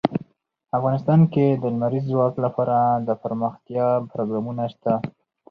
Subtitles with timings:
[0.77, 2.77] افغانستان کې د لمریز ځواک لپاره
[3.09, 4.93] دپرمختیا پروګرامونه شته.